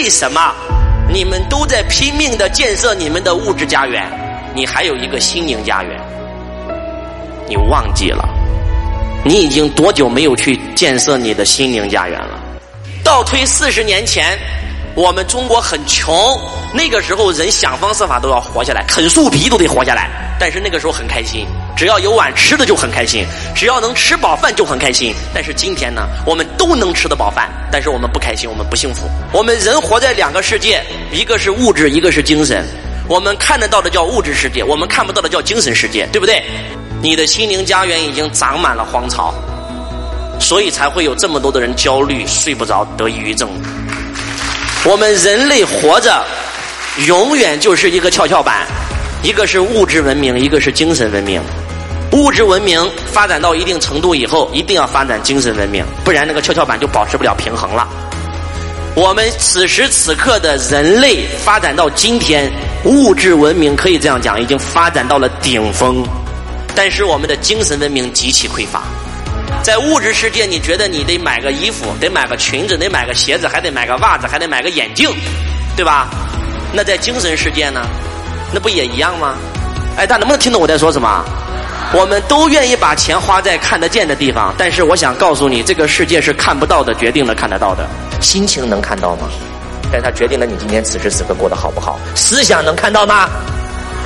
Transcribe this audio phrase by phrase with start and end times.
[0.00, 0.54] 为什么
[1.12, 4.08] 你们都在拼命的建设你们的物质家园，
[4.54, 6.00] 你还有一个心灵家园？
[7.48, 8.24] 你忘记了？
[9.24, 12.38] 你已经多久没有去建设你的心灵家园了？
[13.02, 14.38] 倒推四十年前，
[14.94, 16.14] 我们中国很穷，
[16.72, 20.08] 那个时候人想方设法都要活下来，啃树皮都得活下来。
[20.38, 21.46] 但是那个时候很开心，
[21.76, 25.14] 只要有碗吃的就很开心，只要能吃饱饭就很开心。
[25.34, 29.08] 但是今天呢，我们都能吃得饱饭，但是我们不开心，我们不幸福。
[29.32, 30.82] 我们人活在两个世界，
[31.12, 32.64] 一个是物质，一个是精神。
[33.08, 36.42] 我们看得到的叫物质世界，我们看不到的叫精神世界，对不对？
[37.00, 39.32] 你的心灵家园已经长满了荒草，
[40.38, 43.48] 所以才会有这么多的人焦虑、睡不着、得抑郁症。
[44.84, 46.24] 我们人类活着，
[47.06, 48.66] 永远就是一个跷跷板，
[49.20, 51.42] 一个是物质文明，一个是精神文明。
[52.12, 52.80] 物质文明
[53.12, 57.86] 发展到一定程度以后，一定要发展精神文明，不然那个跷跷板就保持不了平衡了。
[58.94, 62.50] 我们此时此刻的人类发展到今天，
[62.84, 66.06] 物质文明可以这样讲，已经发展到了顶峰。
[66.74, 68.84] 但是我们的精神文明极其匮乏，
[69.64, 75.10] 在物质世界，你觉得你得买个衣服，得买个裙子，得买个鞋子，还得买个袜子，还得买个眼镜，
[75.76, 76.08] 对吧？
[76.72, 77.84] 那在精神世界呢？
[78.52, 79.34] 那不也一样吗？
[79.96, 81.24] 哎，大家能不能听懂我在说什么？
[81.92, 87.88] 我们都愿意把钱花在看得见的地方，但是我想告诉你，这个世界是看不到的，决定了看得到的。
[88.20, 89.28] 心情能看到吗？
[89.90, 91.98] 但它决定了你今天此时此刻过得好不好。
[92.14, 93.28] 思想能看到吗？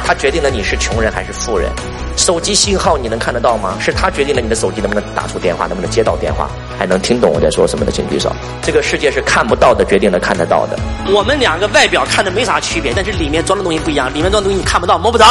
[0.05, 1.71] 它决定了你是穷人还是富人。
[2.17, 3.75] 手机信号你能看得到吗？
[3.81, 8.31] 是它决定了你的手机能不能打出电话，能不能接到电话，还能听懂我在说什么的，请举手。
[8.63, 10.79] 这个世界是看不到的，决定了看得到的。
[11.11, 14.13] 我们两个外表看的没啥区别，但是里面装的东西不一样。
[14.13, 15.25] 里面装的东西你看不到、摸不着，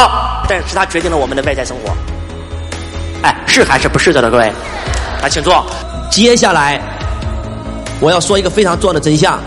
[0.47, 1.93] 但是它决定了我们的外在生活。
[3.21, 4.51] 哎，是还是不是的了，各位？
[5.21, 5.63] 来，请坐。
[6.09, 6.81] 接下来
[7.99, 9.39] 我要说一个非常重要的真相。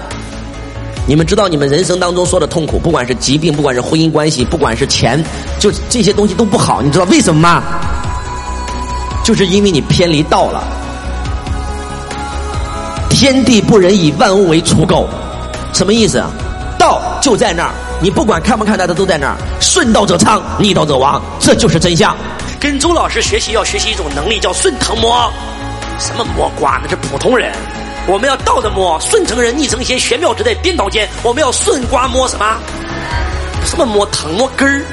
[1.06, 5.22] 你们知道，你们人生当中说的痛苦，不管是疾病，不管是婚姻关系，不管是钱，
[5.58, 6.80] 就这些东西都不好。
[6.80, 7.62] 你知道为什么吗？
[9.22, 10.64] 就是因为你偏离道了。
[13.10, 15.08] 天地不仁，以万物为刍狗，
[15.72, 16.30] 什么意思啊？
[16.78, 17.70] 道就在那儿，
[18.00, 19.36] 你不管看不看到，它都在那儿。
[19.60, 22.16] 顺道者昌，逆道者亡，这就是真相。
[22.58, 25.30] 跟周老师学习，要学习一种能力，叫顺藤摸。
[25.98, 26.80] 什么摸瓜？
[26.82, 27.52] 那是普通人。
[28.06, 31.08] 我们要倒着摸，顺成人，逆成仙，玄妙之在颠倒间。
[31.22, 32.60] 我们要顺刮摸什么？
[33.64, 34.84] 什么摸藤摸根儿？